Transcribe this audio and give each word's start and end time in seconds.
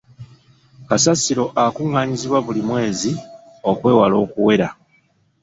Kasasiro 0.87 1.45
akungaanyizibwa 1.63 2.39
buli 2.45 2.61
mwezi 2.69 3.11
okwewala 3.69 4.15
okuwera. 4.23 4.67